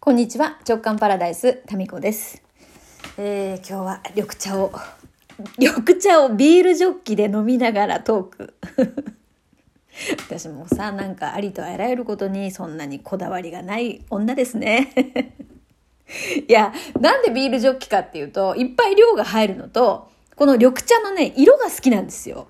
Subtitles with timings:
[0.00, 2.40] こんにちは直感パラダイスタミコです、
[3.18, 4.72] えー、今日は緑茶を
[5.58, 8.54] 緑茶をビールジョッキで飲みながらトーク。
[10.24, 14.92] 私もさなんかありとあらゆることにそんなにこだわりがない女ですね。
[16.48, 22.46] いやなんでビールジョッキかっていうといっぱい量が入るのとこの緑茶のね色が好きなんですよ。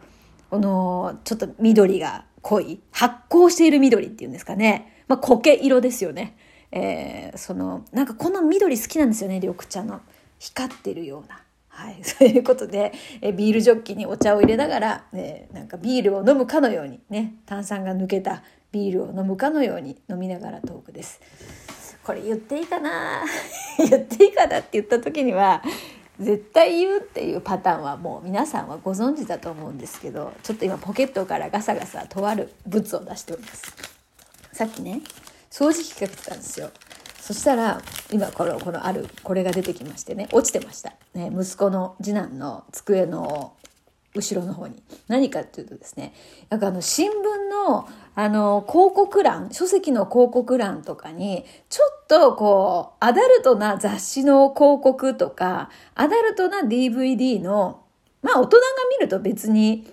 [0.51, 5.03] このちょっと緑が濃い発酵している緑っていうんですかね。
[5.09, 6.37] まあ苔色ですよね。
[6.71, 10.01] えー、そのなんかこの緑好きなんですよね緑茶の
[10.39, 11.43] 光ってるような。
[11.69, 18.43] はい、 そういうことで、えビールジョッキにお茶を入れながら、えなんかビールを飲むかのようにね炭酸が抜けた
[18.73, 21.21] ビールを飲むかのように飲みながらトークです。
[22.03, 23.23] これ言っていいかな？
[23.79, 25.63] 言っていいかなって言った時には
[26.19, 33.73] 絶対言うっていうパターンはもう皆さんはご存知だと思うんですけどちょっと今ポケットからガサガサとある物を出しております。
[34.53, 35.01] さっきね
[35.51, 36.71] 掃除機かけてたんですよ。
[37.21, 43.53] そしたら今このこのあるこれが出てきましてね落ちてました、ね、息子の次男の机の
[44.15, 44.83] 後ろの方に。
[45.09, 46.15] 何かっていうとですね
[46.49, 47.13] なんかあの新聞
[47.69, 57.85] のあの広告欄書籍の広告欄とかにちょっとこうアダルトな雑誌の広告とかアダルトな DVD の
[58.23, 58.63] まあ大人が
[58.99, 59.87] 見ると別に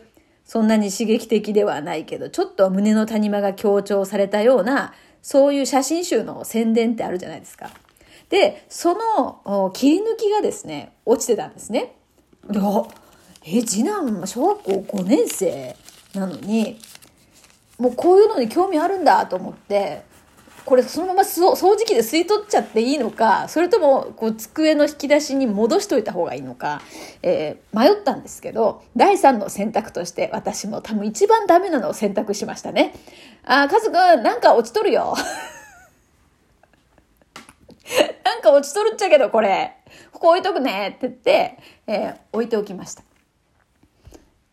[0.44, 4.94] そんなに刺激的ではないけどちょっと胸の谷間が強調されたような
[5.26, 7.72] そういう写真集の宣伝ってあるじゃないですか。
[8.30, 11.96] で、その切り抜きがですね、落ちてたんですね。
[12.48, 12.60] で、
[13.44, 15.76] え、次男、小学校5年生
[16.14, 16.80] なのに、
[17.80, 20.04] もうこういうのに興味あるんだと思って、
[20.66, 26.82] これそのまま掃除機で吸い取っちゃっていいのか、それともこう机の引き出しに戻しといた方がいいのか、
[27.22, 32.96] えー、迷ったんですけど、第3の選択として私も多分一番ダメなのを選択しましたね。
[33.44, 35.16] あ、カズくん、なんか落ちとるよ。
[38.26, 39.76] なんか落ちとるっちゃけど、これ。
[40.12, 43.04] ここ置いとくねって言って、えー、置いておきました。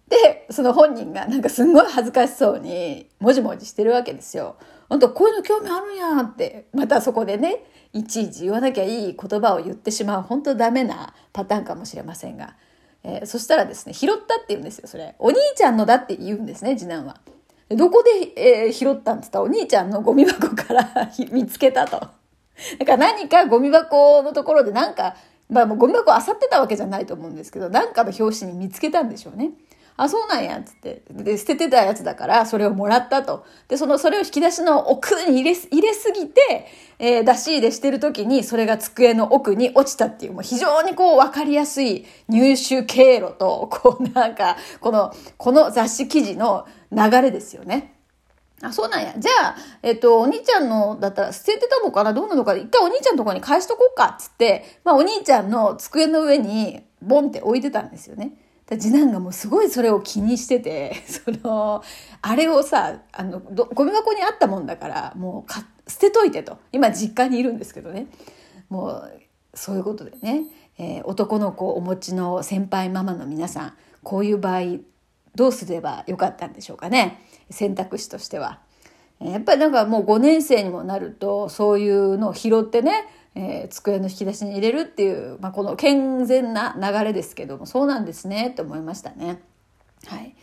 [0.09, 4.57] で、その本人がなんかすんごい恥ずかしそうに、もじもじしてるわけですよ。
[4.93, 7.65] あんたこういうの興味あるんやって、またそこでね、
[7.95, 12.57] いちいち言わなきゃいい言葉を言ってしまう、本当ダメなパターンかもしれませんが。
[13.03, 15.15] えー、そしたらですね、拾ったって言うんですよ、それ。
[15.19, 17.21] お兄ちゃんのだって言うんですね、次男は。
[17.71, 20.91] どこで、えー、拾ったんって言ったら、お兄ちゃんのゴミ箱から
[21.33, 21.97] 見つけたと。
[21.97, 25.17] だから何かゴミ箱のところでなんか、
[25.49, 29.53] まあもうゴミ箱漁ってたわけじゃないと思うんですけど、なんかの表紙に見つけたんでしょうね。
[29.97, 31.03] あ、そうなんや、つって。
[31.11, 33.45] で、捨ててたやつだから、それをもらったと。
[33.69, 36.67] で、その、それを引き出しの奥に入れ、入れすぎて、
[36.99, 47.95] えー、出し入れしてる時に、それが机の奥に落ちたっていう、もう非常にこう、わかりやすい入手経路と、こう、なんか、この、この雑誌記事の流れですよね。
[48.65, 49.13] あ、そうなんや。
[49.19, 52.13] じゃあ、えっと、お兄ちゃんの、だったら捨ててたのかな？
[52.13, 58.35] どうなのか一回お兄ちゃんのとこに返しとこうかっつって、まあお兄ちゃんの机の上にボンって置いてたんですよね。
[58.71, 61.83] 次男がもうすごいそれを気にしてて、 その、
[62.23, 66.59] あれをさ、あの、ゴミ箱にあったもんだから、もうか捨てといてと。
[66.73, 68.07] 今実家にいるんですけどね。
[68.69, 69.21] もう、
[69.55, 70.45] そういうことでね、
[70.79, 74.79] えー、男の子をお持ちの先輩ママの皆さん、こういう場合、
[75.35, 77.21] どうすればよかったんでしょうかね。
[77.51, 78.61] 選択肢としては。
[79.21, 89.41] やっぱりなんかもう5年生にもなると、そういうのを拾ってね、えー、机の引き出しに入れるっていう、まあ、この健全な流れですけどもそうなんですねと思いましたね。
[90.07, 90.35] はい、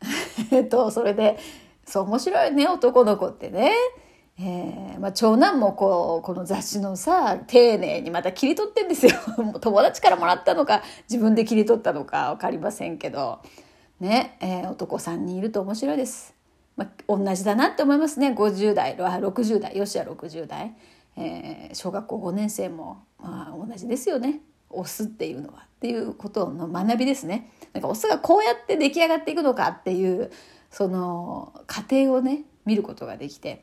[0.50, 1.38] えっとそれで
[1.84, 3.72] そう面白いね男の子ってね。
[4.42, 9.12] えーまあ、長男もこうこの雑誌のさ丁寧にまた切り取ってんですよ。
[9.60, 13.40] 友達からもらったのか自分で切り取ったのか分かりませんけど。
[14.00, 16.34] ね、えー、男3人いると面白いです、
[16.74, 18.30] まあ、同じだなって思いますね。
[18.32, 20.74] 50代60代よしや60代。
[21.20, 24.40] えー、小学校5年生も、まあ、同じですよね。
[24.70, 27.50] オスっていうのはっていうことの学びですね。
[27.72, 30.30] なんかオスがこうやって出来上がっていくのかっていう
[30.70, 33.62] その過程をね見ることができて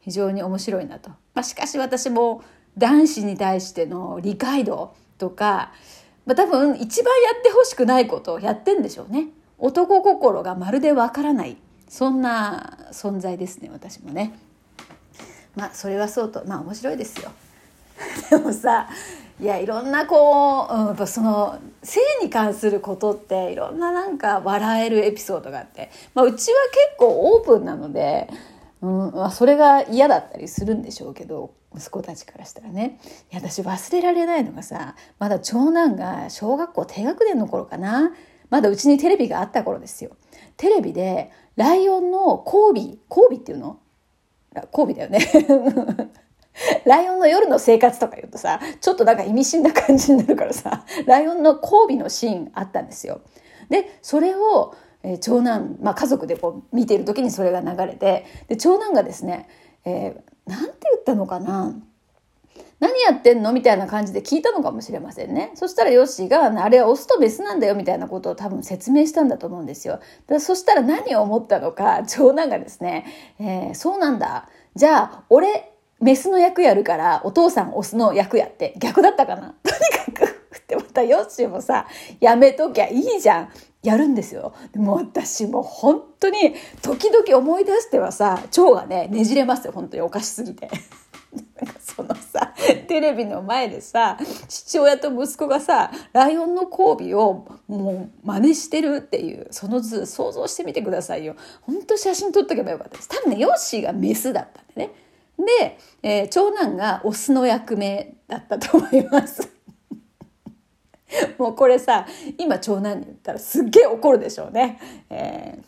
[0.00, 2.42] 非常に面白いなと、まあ、しかし私も
[2.76, 5.72] 男子に対しての理解度とか、
[6.26, 9.28] まあ、多分一番やってほしくないことをやってんでしょうね。
[9.58, 11.56] 男心がまるでわからない。
[11.88, 14.38] そんな存在ですね私もね。
[15.58, 17.30] まあそれはそうとまあ面白いですよ。
[18.30, 18.88] でもさ
[19.40, 28.28] いやいろんなこう、うん、やっぱその性に関することっていろんななんか笑えるエピソードがあって、まあ、うちは結構オープンなので、
[28.82, 32.98] うんまあ、それが嫌だったりするんでしょうけど息子たちからしたらね
[33.32, 38.12] いや私忘れられないのがさまだ長男が小学校低学年の頃かな
[38.50, 40.16] まだうちにテレビがあった頃ですよ。
[40.56, 43.78] テレビでライオンのコービーコービーっていうの？
[44.72, 45.20] 交尾だよね
[46.86, 53.20] ライオンの夜の生活とか言うとさ、ちょっとなんか意味深な感じになるからさ、ライオンの交尾のシーンあったんですよ。
[53.68, 59.48] で、それを、えー、長男、まあ、家族でこう見ている時にそれが流れて、で、長男がですね、
[59.84, 61.74] えー、なんて言ったのかな？
[62.80, 63.52] 何やってんの？
[63.52, 65.50] みたいな感じで聞いたのかもしれませんね。
[65.54, 70.00] そしたらヨッシーが、あれはオスとメスなんだよみたいなことを多分説明したんだと思うんですよ。
[70.26, 73.06] だそしたら何を思ったのか、長男がですね、
[73.40, 74.48] えー、そうなんだ。
[74.76, 79.54] じゃあ、俺、メスの役やるから、お父さんオスの役やって、逆だったかな?
[79.64, 81.88] とにかく、ってまたヨッシーもさ、
[82.20, 83.48] やめときゃいいじゃん。
[83.82, 84.54] やるんですよ。
[84.72, 89.72] でも私も本当に、時々思い出してはさ、腸がね、ねじれますよ。
[89.72, 90.68] 本当におかしすぎて。
[91.80, 92.54] そのさ、
[92.86, 101.36] テレビの前でさ、父親と息子がさ、ライオンの交尾をもう真似してるっていう、その図想像してみてくださいよ。
[101.62, 103.08] 本当写真撮っとけばよかったです。
[103.08, 104.92] 多分ね、ヨッシーがメスだったんでね。
[105.60, 109.50] で、えー、長男がオスの役目だったと思います。
[111.38, 112.06] もうこれさ、
[112.38, 114.78] 今長男に言ったらすっげえ怒るでしょうね。
[115.10, 115.58] え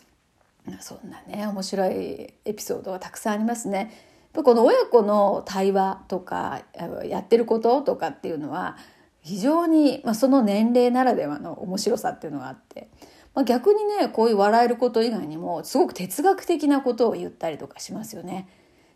[0.67, 3.91] ー、そんなね、面白いエピソードがたくさんありますね。
[4.33, 6.61] この親子の対話とか
[7.05, 8.77] やってることとかっていうのは
[9.21, 12.89] 非常に、まあ、その年齢ならではの面白さっていうのがあって、
[13.35, 18.47] まあ、逆にねこういう笑えること以外にもすごく哲学的なことを言ったりとかしますよね。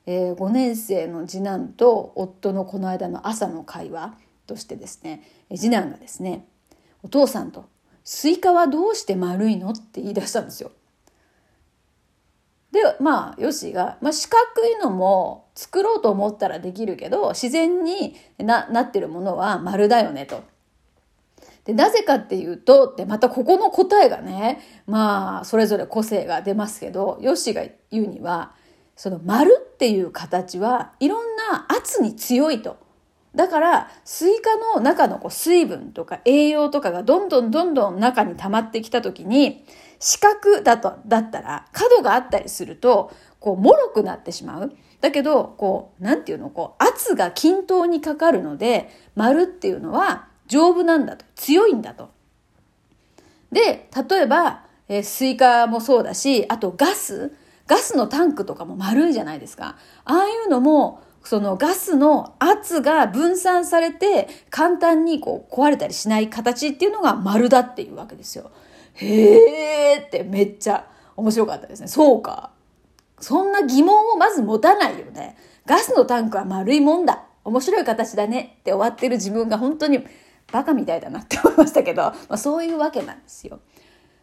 [0.07, 4.15] えー、5年生の次男と夫のこの間の朝の会話
[4.45, 5.23] としてですね
[5.55, 6.45] 次男がですね
[7.01, 7.65] お父さんと
[8.03, 10.71] 「スイカはどうして丸いの?」って言い出したんですよ。
[12.75, 20.43] でまあヨシが、まあ、四角いのも作ろうと思ったらできるけど自然になってるものは丸だよねと。
[21.63, 28.51] でなぜかっていうとでまたここの答えがねまあそれぞれ個性が出ますけどヨシが言うには
[28.97, 32.84] その丸っていう形はいろんな圧に強いと。
[33.35, 39.65] だから、スイカの中のこう水分とか栄養とかがどんどんどんどん中に溜まってきたときに、
[39.99, 44.73] 四角だと、だったら、角があったりすると、こう、脆くなってしまう。
[45.01, 51.25] だけど、こう、なんていうの、こう、圧が均等にかかるので、丸っていうのは丈夫なんだと。
[51.35, 52.09] 強いんだと。
[53.51, 57.33] で、例えば、えー、スイカもそうだし、あとガス。
[57.67, 59.75] ガスのタンクとかも丸いじゃないですか。
[60.03, 68.51] ああいうのも、そのガスの圧が分散されて簡単にこう壊れたりしない形っていうのが丸だっていうわけですよ。
[68.93, 70.87] へーってめっちゃ
[71.17, 71.87] 面白かったですね。
[71.87, 72.51] そうか。
[73.19, 75.37] そんな疑問をまず持たないよね。
[75.65, 77.25] ガスのタンクは丸いもんだ。
[77.43, 80.05] 面白い形だねって終わってる自分が本当に
[80.51, 83.59] バカみたいだなって思いましたけど、まあ、そういうわけなんですよ。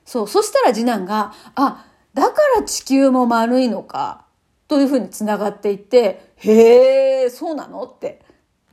[0.05, 0.29] そう。
[0.29, 4.25] そしたら次男が、あ、だから地球も丸いのか、
[4.73, 7.83] というふうにつながっていって、へえ、そうなの？
[7.83, 8.23] って。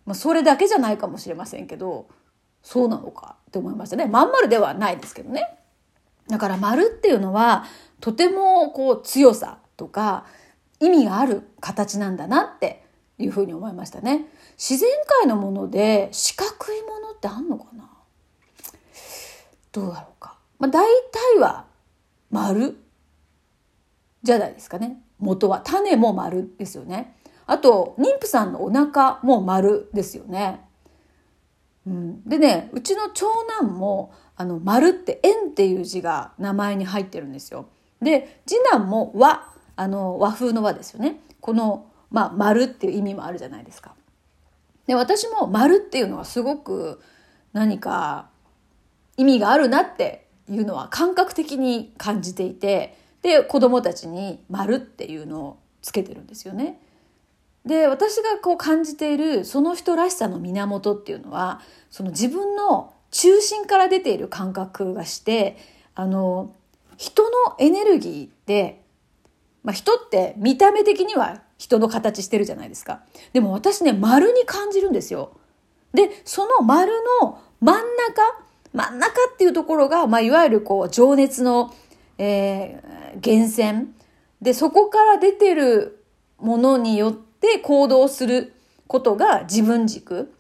[0.06, 2.08] まあ、それだけじゃないかもしれませんけど、
[2.64, 4.06] そうなのかって思いましたね。
[4.06, 5.60] まん丸ではないですけどね。
[6.30, 7.66] だから丸っていうのは、
[8.00, 10.26] とてもこう強さとか
[10.80, 12.86] 意味がある形なんだなって
[13.18, 14.30] いうふうに思いましたね。
[14.58, 17.90] 自然界のもので四角いものってあんのかな？
[19.74, 20.38] どうだろうか。
[20.60, 20.88] まあ大
[21.36, 21.66] 体は
[22.32, 22.78] 丸
[24.24, 25.02] じゃないですかね。
[25.20, 25.62] 元は。
[25.62, 27.16] 種も丸ですよね。
[27.46, 30.62] あと、妊婦さんのお腹も丸ですよね。
[31.88, 33.28] うん、でね、うちの長
[33.62, 37.68] 男も、あの、丸って円っていう字が名前に入ってるんですよ。
[38.02, 41.20] で、次男も和、あの、和風の和ですよね。
[41.42, 43.94] この、まあ、丸っていう意味もあるじゃないですか。
[44.88, 47.02] で、私も丸っていうのはすごく
[47.54, 48.30] 何か
[49.18, 56.82] 意味があるなっていうのは感覚的に感じていて、で子供たちに「丸っていうのをつけてるんですよね。
[57.66, 61.62] で私がこう感じているその人らしさの源っていうのは
[61.92, 65.58] その自分の中心から出ている感覚がして
[65.94, 66.54] あの
[66.98, 68.82] 人のエネルギーって、
[69.64, 73.02] まあ、人って見た目的には人の形してるじゃないですか。
[73.34, 75.34] でも私ね丸に感じるんですよ。
[75.94, 77.84] でその丸の真ん中
[78.72, 81.74] 真ん中っていうところが、まあ、いわゆるこう情熱の
[82.20, 83.94] えー、源泉。
[84.42, 86.04] でそこから出てる
[86.38, 88.54] ものによって行動する
[88.88, 90.34] ことが自分軸、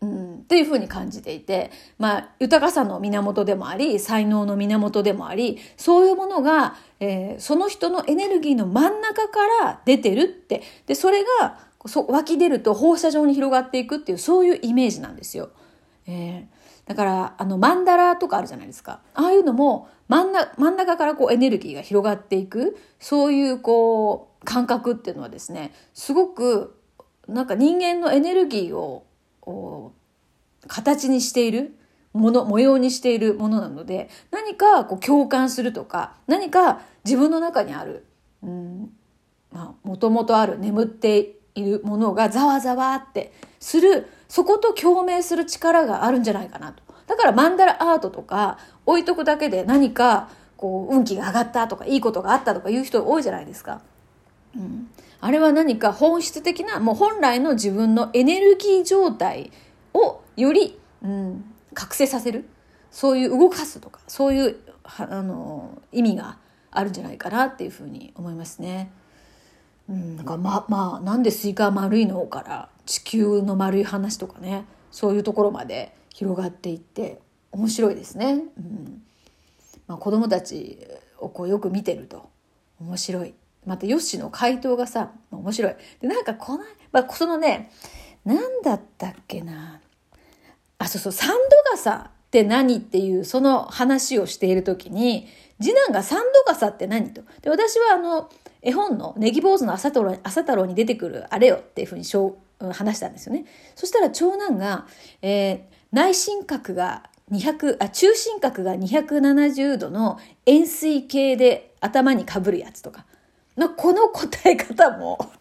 [0.00, 10.62] うん、っていうふうに感じていて、まあ、豊かさの源でもあり才能の源でもありそういうものが、えー、その人のエネルギーの真ん中から出てるって。
[10.86, 15.50] でそれがそ湧き出ると放射状に広がっていくっていうそういうイメージなんですよ。
[16.06, 19.00] えーだから、あの、マンダラとかあるじゃないですか。
[19.14, 26.76] ああいうのも、真ん中、真ん中からこうエネルギーが広がっていく、そういうこう、感覚っていうのはですね、すごく
[27.28, 29.04] なんか人間のエネルギーを
[30.66, 31.74] 形にしている
[32.12, 38.06] もの模様にしているものなので何かこう共感するとか何か自分の中にある
[38.40, 46.83] もともとある眠っているものがざわざわってするそこと共鳴する力があるんじゃないかなと。
[47.06, 53.82] だからマンダラアートとか置いとくだけで何かこう運気が上がったとかいいことがあったとかいう人多いじゃないですか。
[54.56, 54.88] うん、
[55.20, 59.50] あれは何か本質的なもう本来の自分のエネルギー状態
[59.92, 61.44] をより、うん、
[61.74, 62.48] 覚醒させる
[62.90, 66.38] そういう動かすとかそういうあの意味が
[66.70, 68.90] あるんじゃないかなっていうふうに思いますね。
[69.88, 77.20] うん、なんかままあなんでスイカ丸いのから地球の丸い話とかねそういうところまで広がっていって
[77.52, 78.44] 面白いですね。
[78.56, 79.02] うん
[79.86, 80.78] まあ、子供たち
[81.18, 82.30] をこうよく見てると
[82.80, 83.34] 面白い。
[83.66, 85.74] またヨッシーの回答がさ面白い。
[86.00, 87.70] でなんかこの、まあ、そのね
[88.24, 89.80] 何だったっけな
[90.78, 91.36] あそうそうサンド
[91.72, 95.26] 傘って何っていうその話をしている時に
[95.60, 97.22] 次男がサンド傘って何と。
[97.42, 98.30] で私はあの
[98.62, 102.04] 絵本のネギ坊主の朝太郎朝太郎に出てくるあれよっていうふうに
[102.72, 103.46] 話したんですよね。
[103.74, 104.86] そしたら長男が、
[105.22, 113.06] えー、内心核が200あ中心核が270度の円錐形で頭にかぶるやつとか。
[113.56, 115.32] のこの答え方も。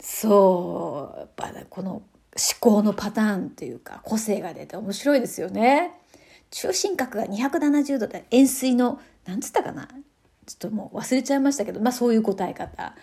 [0.00, 2.02] そうやっぱ、ね、この思
[2.60, 5.92] 考のパターンというか個性が出て面白いですよね。
[6.50, 9.86] 中心核が270度で円錐のなんつったかな。
[10.46, 12.94] ちょっともう忘れちゃいましたけどまあそういう答え方。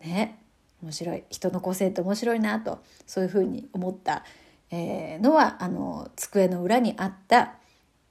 [0.00, 0.38] ね。
[0.82, 1.24] 面白い。
[1.28, 4.24] 人の個性って面白いなとそういうふうに思った、
[4.70, 7.54] えー、のはあの机の裏にあった、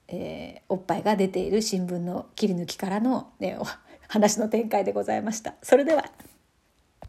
[0.08, 3.58] えー、おっぱいが出ている新聞の切り抜きからの、ね、
[4.08, 5.56] 話の展開でございました。
[5.62, 6.06] それでは